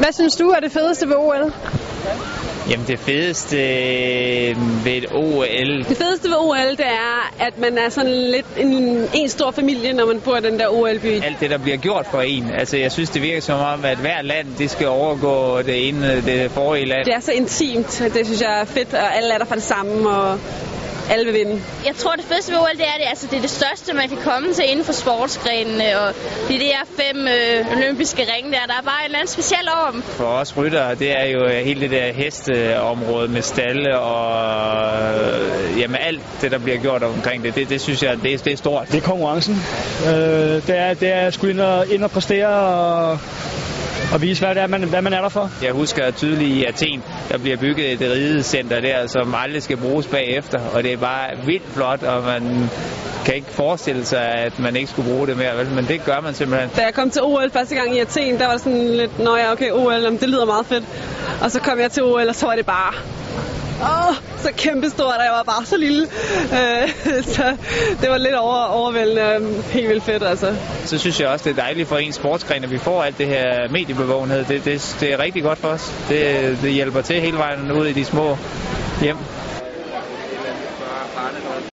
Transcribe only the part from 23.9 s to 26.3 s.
man kan komme til inden for sportsgrenene, og